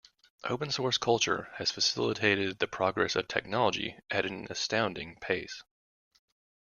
[0.45, 5.61] Open source culture has facilitated the progress of technology at an astonishing pace.